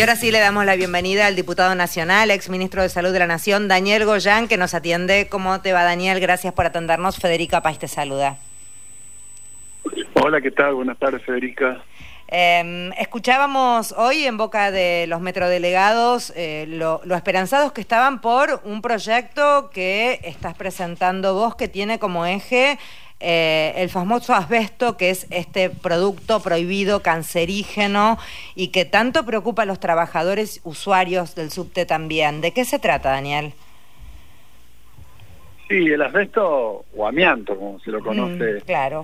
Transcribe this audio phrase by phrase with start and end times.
[0.00, 3.18] Y ahora sí le damos la bienvenida al diputado nacional, ex ministro de Salud de
[3.18, 5.28] la Nación, Daniel Goyán, que nos atiende.
[5.28, 6.20] ¿Cómo te va, Daniel?
[6.20, 7.18] Gracias por atendernos.
[7.18, 8.38] Federica País te saluda.
[10.14, 10.76] Hola, ¿qué tal?
[10.76, 11.82] Buenas tardes, Federica.
[12.28, 18.62] Em, escuchábamos hoy en boca de los metrodelegados eh, lo, lo, esperanzados que estaban por
[18.64, 22.78] un proyecto que estás presentando vos que tiene como eje
[23.20, 28.18] eh, el famoso asbesto, que es este producto prohibido, cancerígeno
[28.54, 32.40] y que tanto preocupa a los trabajadores usuarios del subte también.
[32.40, 33.52] ¿De qué se trata, Daniel?
[35.68, 38.62] Sí, el asbesto o amianto, como se lo mm, conoce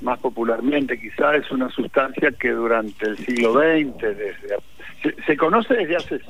[0.00, 4.56] más popularmente, quizás es una sustancia que durante el siglo XX, desde,
[5.24, 6.20] se conoce desde hace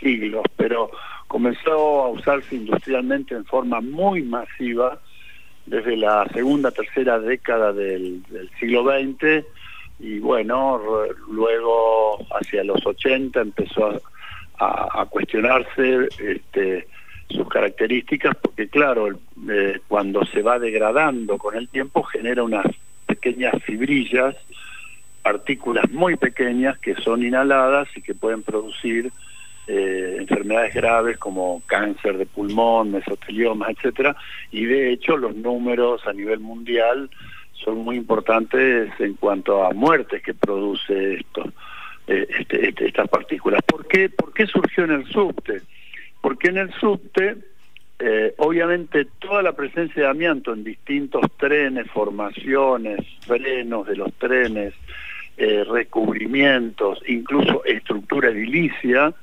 [0.00, 0.90] siglos, pero
[1.26, 5.00] comenzó a usarse industrialmente en forma muy masiva
[5.68, 8.22] desde la segunda, tercera década del,
[8.58, 9.44] siglo XX
[10.00, 10.80] y bueno,
[11.30, 14.00] luego hacia los 80 empezó
[14.60, 16.88] a, cuestionarse este,
[17.28, 19.08] sus características porque claro,
[19.48, 22.66] eh, cuando se va degradando con el tiempo genera unas
[23.06, 24.34] pequeñas fibrillas,
[25.22, 29.12] partículas muy pequeñas que son inhaladas y que pueden producir
[29.70, 34.16] eh, enfermedades graves como cáncer de pulmón, mesotelioma, etcétera,
[34.50, 37.10] y de hecho los números a nivel mundial
[37.52, 41.52] son muy importantes en cuanto a muertes que produce esto,
[42.06, 43.60] eh, este, este, estas partículas.
[43.60, 45.60] ¿Por qué, ¿Por qué surgió en el subte?
[46.22, 47.36] Porque en el subte,
[47.98, 54.72] eh, obviamente, toda la presencia de amianto en distintos trenes, formaciones, frenos de los trenes,
[55.36, 59.14] recubrimientos, incluso estructura edilicia,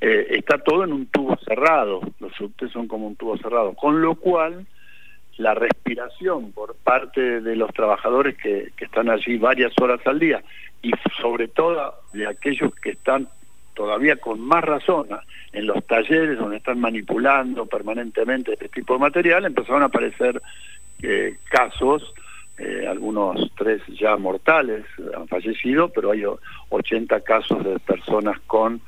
[0.00, 4.00] eh, está todo en un tubo cerrado, los subtes son como un tubo cerrado, con
[4.00, 4.66] lo cual
[5.36, 10.42] la respiración por parte de los trabajadores que, que están allí varias horas al día
[10.82, 13.28] y sobre todo de aquellos que están
[13.78, 15.06] todavía con más razón
[15.52, 20.42] en los talleres donde están manipulando permanentemente este tipo de material, empezaron a aparecer
[21.00, 22.12] eh, casos,
[22.58, 24.84] eh, algunos tres ya mortales
[25.16, 26.24] han fallecido, pero hay
[26.70, 28.80] 80 casos de personas con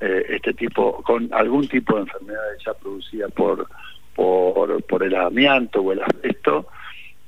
[0.00, 3.66] eh, este tipo, con algún tipo de enfermedades ya producida por,
[4.14, 6.66] por, por el amianto o el asbesto,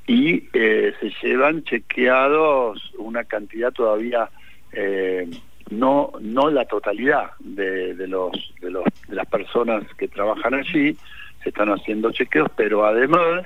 [0.07, 4.31] y eh, se llevan chequeados una cantidad todavía
[4.73, 5.29] eh,
[5.71, 10.97] no no la totalidad de, de los de los de las personas que trabajan allí
[11.43, 13.45] se están haciendo chequeos pero además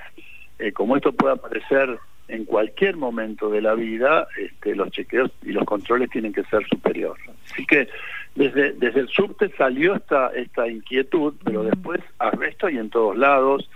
[0.74, 1.98] como esto puede aparecer
[2.30, 6.66] en cualquier momento de la vida, este, los chequeos y los controles tienen que ser
[6.68, 7.24] superiores.
[7.50, 7.88] Así que
[8.34, 13.68] desde, desde el subte salió esta, esta inquietud, pero después asbesto y en todos lados,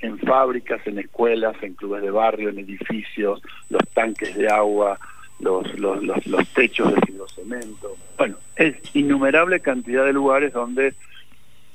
[0.00, 4.98] en fábricas, en escuelas, en clubes de barrio, en edificios, los tanques de agua,
[5.38, 7.96] los, los, los, los techos de fibrocemento.
[8.16, 10.94] Bueno, es innumerable cantidad de lugares donde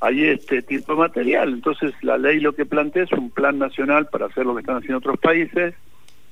[0.02, 1.54] hay este tipo de material.
[1.54, 4.78] Entonces la ley lo que plantea es un plan nacional para hacer lo que están
[4.78, 5.74] haciendo otros países,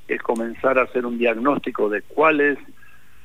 [0.07, 2.59] es comenzar a hacer un diagnóstico de cuál es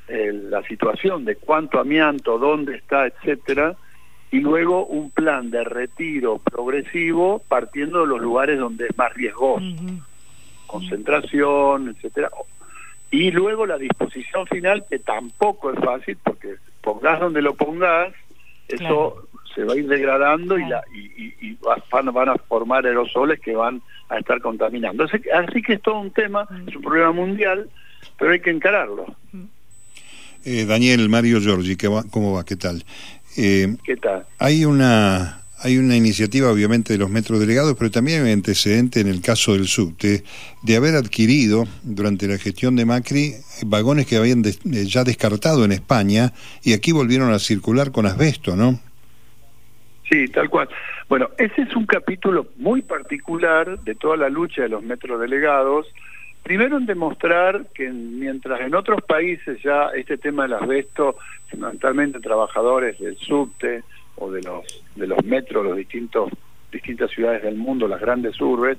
[0.08, 3.76] eh, la situación, de cuánto amianto, dónde está, etcétera,
[4.30, 9.64] y luego un plan de retiro progresivo partiendo de los lugares donde es más riesgoso,
[10.66, 12.30] concentración, etcétera,
[13.10, 18.12] y luego la disposición final que tampoco es fácil porque pongas donde lo pongas,
[18.68, 21.56] eso se va a ir degradando y, la, y,
[21.90, 25.04] van, van, a formar aerosoles que van a estar contaminando.
[25.04, 27.68] Así, que es todo un tema, es un problema mundial,
[28.18, 29.06] pero hay que encararlo.
[30.44, 32.44] Eh, Daniel, Mario Giorgi, ¿cómo va?
[32.44, 32.84] ¿Qué tal?
[33.36, 34.26] Eh, ¿Qué tal?
[34.38, 39.08] Hay una, hay una iniciativa, obviamente, de los metros delegados, pero también hay antecedente en
[39.08, 40.22] el caso del subte
[40.62, 43.34] de haber adquirido durante la gestión de Macri
[43.66, 46.32] vagones que habían eh, ya descartado en España
[46.62, 48.78] y aquí volvieron a circular con asbesto, ¿no?
[50.08, 50.68] Sí, tal cual.
[51.08, 55.86] Bueno, ese es un capítulo muy particular de toda la lucha de los metrodelegados.
[56.48, 61.16] Primero en demostrar que mientras en otros países ya este tema del asbesto,
[61.50, 63.82] fundamentalmente trabajadores del subte
[64.16, 64.64] o de los
[64.96, 66.32] de los metros, los distintos
[66.72, 68.78] distintas ciudades del mundo, las grandes urbes,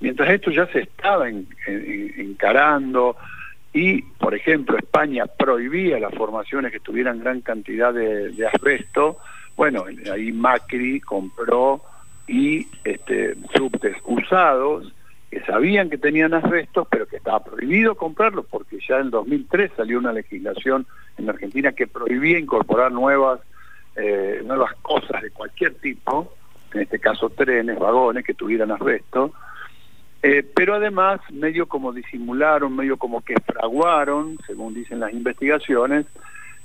[0.00, 3.16] mientras esto ya se estaba encarando
[3.72, 9.16] y, por ejemplo, España prohibía las formaciones que tuvieran gran cantidad de, de asbesto,
[9.56, 11.80] bueno, ahí Macri compró
[12.26, 14.92] y este, subtes usados
[15.30, 19.98] que sabían que tenían asbestos, pero que estaba prohibido comprarlos porque ya en 2003 salió
[19.98, 20.86] una legislación
[21.18, 23.40] en Argentina que prohibía incorporar nuevas
[23.96, 26.32] eh, nuevas cosas de cualquier tipo,
[26.72, 29.32] en este caso trenes, vagones que tuvieran asbesto,
[30.22, 36.06] eh, pero además medio como disimularon, medio como que fraguaron, según dicen las investigaciones,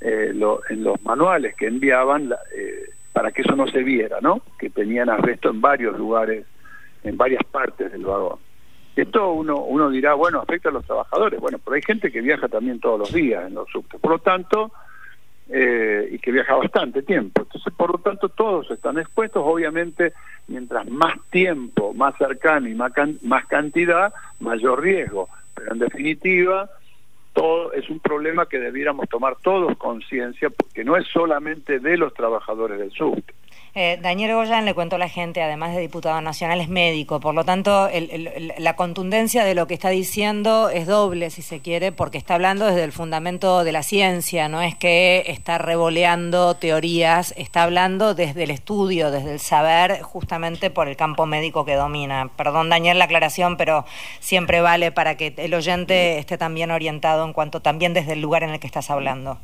[0.01, 0.33] eh,
[0.69, 4.41] en los manuales que enviaban eh, para que eso no se viera, ¿no?
[4.59, 6.45] Que tenían asbesto en varios lugares,
[7.03, 8.39] en varias partes del vagón.
[9.15, 11.39] Uno, uno dirá, bueno, afecta a los trabajadores.
[11.39, 13.99] Bueno, pero hay gente que viaja también todos los días en los subtes.
[13.99, 14.71] Por lo tanto,
[15.49, 17.41] eh, y que viaja bastante tiempo.
[17.41, 19.43] Entonces, por lo tanto, todos están expuestos.
[19.45, 20.13] Obviamente,
[20.47, 25.29] mientras más tiempo, más cercano y más, más cantidad, mayor riesgo.
[25.53, 26.69] Pero en definitiva,
[27.33, 32.13] todo es un problema que debiéramos tomar todos conciencia, porque no es solamente de los
[32.13, 33.33] trabajadores del subte.
[33.75, 37.33] Eh, Daniel Goyan, le cuento a la gente, además de diputado nacional, es médico, por
[37.33, 37.89] lo tanto,
[38.59, 42.67] la contundencia de lo que está diciendo es doble, si se quiere, porque está hablando
[42.67, 48.43] desde el fundamento de la ciencia, no es que está revoleando teorías, está hablando desde
[48.43, 52.29] el estudio, desde el saber, justamente por el campo médico que domina.
[52.37, 53.85] Perdón, Daniel, la aclaración, pero
[54.19, 58.43] siempre vale para que el oyente esté también orientado en cuanto también desde el lugar
[58.43, 59.39] en el que estás hablando.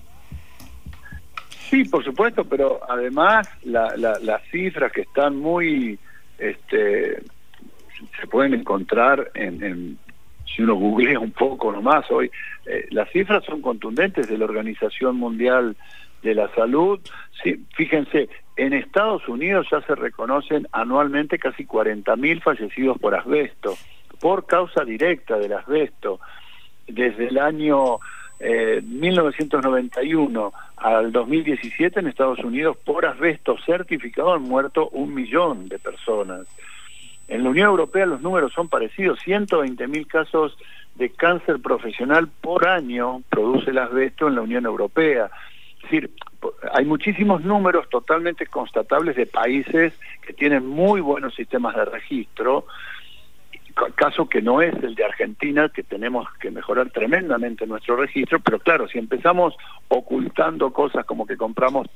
[1.70, 6.00] Sí, por supuesto, pero además las cifras que están muy,
[6.40, 7.22] este,
[8.20, 9.98] se pueden encontrar en,
[10.46, 12.32] si uno googlea un poco nomás hoy,
[12.66, 15.76] eh, las cifras son contundentes de la Organización Mundial
[16.24, 17.00] de la Salud.
[17.44, 23.76] Sí, fíjense, en Estados Unidos ya se reconocen anualmente casi 40.000 fallecidos por asbesto,
[24.20, 26.20] por causa directa del asbesto.
[26.88, 28.00] Desde el año
[28.40, 35.80] 1991 eh, al 2017 en Estados Unidos por asbesto certificado han muerto un millón de
[35.80, 36.42] personas.
[37.28, 40.58] En la Unión Europea los números son parecidos, 120 mil casos
[40.96, 45.30] de cáncer profesional por año produce el asbesto en la Unión Europea.
[45.78, 46.12] Es decir,
[46.74, 49.94] hay muchísimos números totalmente constatables de países
[50.26, 52.66] que tienen muy buenos sistemas de registro,
[53.96, 58.60] caso que no es el de Argentina, que tenemos que mejorar tremendamente nuestro registro, pero
[58.60, 59.56] claro, si empezamos
[59.88, 61.88] ocultando cosas como que compramos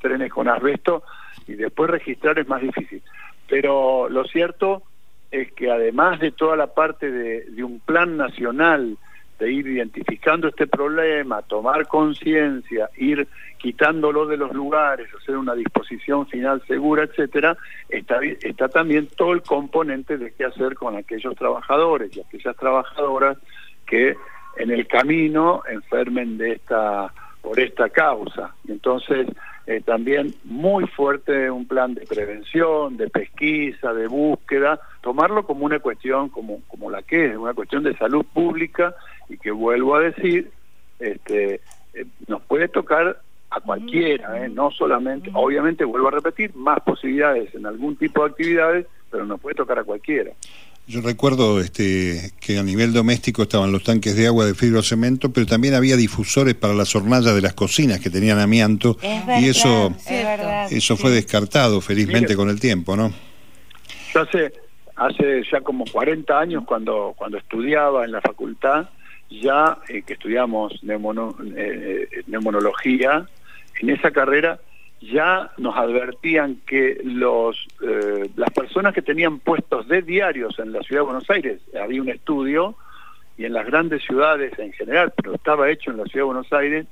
[0.00, 1.02] trenes con asbesto
[1.46, 3.02] y después registrar es más difícil.
[3.48, 4.82] Pero lo cierto
[5.30, 8.96] es que además de toda la parte de, de un plan nacional
[9.40, 13.26] de ir identificando este problema, tomar conciencia, ir
[13.58, 17.56] quitándolo de los lugares, hacer una disposición final segura, etcétera,
[17.88, 23.38] está, está también todo el componente de qué hacer con aquellos trabajadores y aquellas trabajadoras
[23.86, 24.14] que
[24.58, 28.54] en el camino enfermen de esta por esta causa.
[28.68, 29.26] Entonces,
[29.66, 35.78] eh, también muy fuerte un plan de prevención, de pesquisa, de búsqueda, tomarlo como una
[35.78, 38.94] cuestión como, como la que es, una cuestión de salud pública
[39.30, 40.50] y que vuelvo a decir,
[40.98, 41.60] este,
[41.94, 44.48] eh, nos puede tocar a cualquiera, ¿eh?
[44.48, 49.40] no solamente, obviamente vuelvo a repetir, más posibilidades en algún tipo de actividades, pero nos
[49.40, 50.32] puede tocar a cualquiera.
[50.86, 55.46] Yo recuerdo este, que a nivel doméstico estaban los tanques de agua de fibrocemento, pero
[55.46, 58.96] también había difusores para las hornallas de las cocinas que tenían amianto
[59.40, 59.94] y eso,
[60.70, 63.12] eso fue descartado felizmente con el tiempo, ¿no?
[64.12, 64.52] Yo hace,
[64.96, 68.88] hace ya como 40 años cuando, cuando estudiaba en la facultad,
[69.30, 73.26] ya eh, que estudiamos eh, neumonología,
[73.80, 74.58] en esa carrera
[75.00, 80.82] ya nos advertían que los eh, las personas que tenían puestos de diarios en la
[80.82, 82.74] ciudad de Buenos Aires, había un estudio,
[83.38, 86.52] y en las grandes ciudades en general, pero estaba hecho en la ciudad de Buenos
[86.52, 86.86] Aires,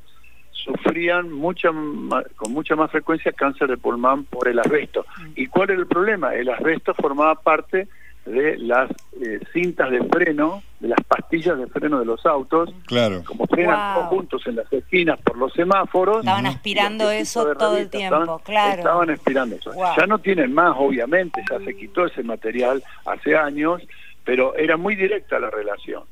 [0.50, 5.04] sufrían mucha con mucha más frecuencia cáncer de pulmón por el asbesto.
[5.18, 5.33] Mm.
[5.37, 6.35] ¿Y cuál era el problema?
[6.35, 7.88] El asbesto formaba parte
[8.28, 13.25] de las eh, cintas de freno, de las pastillas de freno de los autos, claro.
[13.25, 16.18] como frenan todos juntos en las esquinas por los semáforos.
[16.18, 18.78] Estaban aspirando eso todo el tiempo, claro.
[18.78, 19.73] Estaban aspirando eso.
[19.97, 23.82] Ya no tienen más, obviamente, ya se quitó ese material hace años,
[24.25, 26.02] pero era muy directa la relación.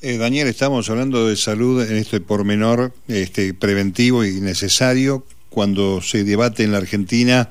[0.00, 6.24] Eh, Daniel, estamos hablando de salud en este pormenor este, preventivo y necesario cuando se
[6.24, 7.50] debate en la Argentina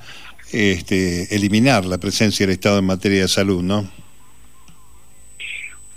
[0.51, 3.85] este, eliminar la presencia del Estado en materia de salud, ¿no?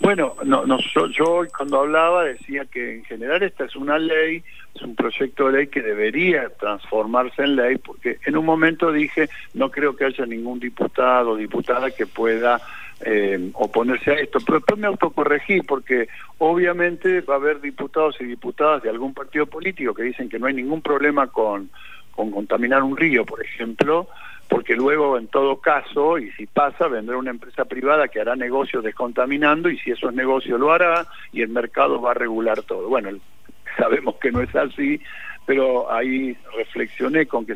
[0.01, 0.79] Bueno, no, no,
[1.11, 4.43] yo, cuando hablaba decía que en general esta es una ley,
[4.75, 9.29] es un proyecto de ley que debería transformarse en ley, porque en un momento dije,
[9.53, 12.63] no creo que haya ningún diputado o diputada que pueda
[13.03, 18.25] eh, oponerse a esto, pero después me autocorregí, porque obviamente va a haber diputados y
[18.25, 21.69] diputadas de algún partido político que dicen que no hay ningún problema con,
[22.13, 24.09] con contaminar un río, por ejemplo,
[24.51, 28.83] porque luego en todo caso, y si pasa, vendrá una empresa privada que hará negocios
[28.83, 32.89] descontaminando y si esos negocios lo hará y el mercado va a regular todo.
[32.89, 33.11] Bueno,
[33.79, 35.01] sabemos que no es así,
[35.47, 37.55] pero ahí reflexioné con que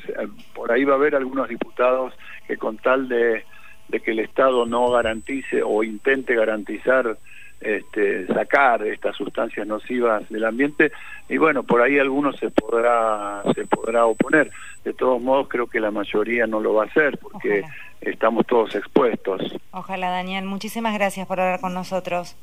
[0.54, 2.14] por ahí va a haber algunos diputados
[2.46, 3.44] que con tal de
[3.90, 7.16] que el Estado no garantice o intente garantizar
[7.64, 10.92] este, sacar estas sustancias nocivas del ambiente
[11.28, 14.50] y bueno, por ahí algunos se podrá se podrá oponer.
[14.84, 17.64] De todos modos, creo que la mayoría no lo va a hacer porque
[18.02, 19.56] estamos todos expuestos.
[19.70, 20.44] Ojalá, Daniel.
[20.44, 22.36] Muchísimas gracias por hablar con nosotros.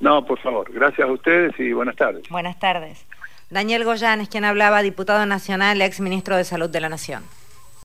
[0.00, 0.70] No, por favor.
[0.70, 2.28] Gracias a ustedes y buenas tardes.
[2.28, 3.06] Buenas tardes.
[3.48, 7.24] Daniel Goyán es quien hablaba, diputado nacional, ex ministro de Salud de la Nación.